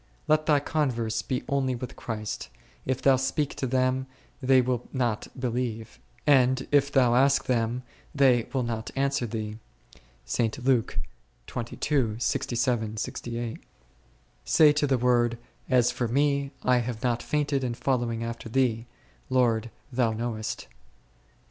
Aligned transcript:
Let 0.27 0.47
thy 0.47 0.59
converse 0.59 1.21
be 1.21 1.43
only 1.47 1.75
with 1.75 1.95
Christ; 1.95 2.49
if 2.87 3.03
thou 3.03 3.17
speak 3.17 3.53
to 3.53 3.67
them, 3.67 4.07
they 4.41 4.59
will 4.59 4.89
not 4.91 5.27
believe, 5.39 5.99
and 6.25 6.67
if 6.71 6.91
thou 6.91 7.13
ask 7.13 7.45
them, 7.45 7.83
they 8.15 8.47
will 8.51 8.63
not 8.63 8.89
answer 8.95 9.27
thee 9.27 9.59
h; 9.95 10.01
say 10.25 10.47
to 10.47 10.59
the 10.63 11.71
Word, 14.99 15.37
As 15.69 15.91
for 15.91 16.07
me, 16.07 16.51
I 16.63 16.77
have 16.79 17.03
not 17.03 17.21
fainted 17.21 17.63
in 17.63 17.73
following 17.75 18.23
after 18.23 18.49
Thee; 18.49 18.87
Lord, 19.29 19.69
Thou 19.91 20.13
knowest 20.13 20.63
1. 20.67 20.71